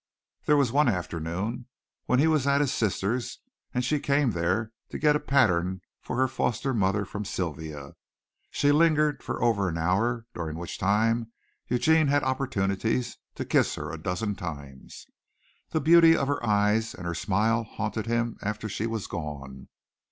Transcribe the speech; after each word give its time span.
There 0.47 0.57
was 0.57 0.71
one 0.71 0.87
afternoon 0.87 1.67
when 2.07 2.17
he 2.17 2.25
was 2.25 2.47
at 2.47 2.59
his 2.59 2.73
sister's 2.73 3.37
and 3.71 3.85
she 3.85 3.99
came 3.99 4.31
there 4.31 4.71
to 4.89 4.97
get 4.97 5.15
a 5.15 5.19
pattern 5.19 5.81
for 6.01 6.17
her 6.17 6.27
foster 6.27 6.73
mother 6.73 7.05
from 7.05 7.23
Sylvia. 7.23 7.93
She 8.49 8.71
lingered 8.71 9.21
for 9.21 9.43
over 9.43 9.69
an 9.69 9.77
hour, 9.77 10.25
during 10.33 10.57
which 10.57 10.79
time 10.79 11.31
Eugene 11.67 12.07
had 12.07 12.23
opportunities 12.23 13.17
to 13.35 13.45
kiss 13.45 13.75
her 13.75 13.91
a 13.91 14.01
dozen 14.01 14.33
times. 14.33 15.05
The 15.69 15.79
beauty 15.79 16.17
of 16.17 16.27
her 16.27 16.43
eyes 16.43 16.95
and 16.95 17.05
her 17.05 17.13
smile 17.13 17.63
haunted 17.63 18.07
him 18.07 18.37
after 18.41 18.67
she 18.67 18.87
was 18.87 19.05
gone. 19.05 19.67